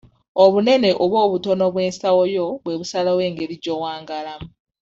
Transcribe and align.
Obunene 0.43 0.89
oba 1.03 1.17
obutono 1.25 1.65
bw'ensawo 1.73 2.23
yo 2.35 2.45
bwe 2.63 2.77
busalawo 2.79 3.19
engeri 3.27 3.55
gy'owangaalamu. 3.63 4.47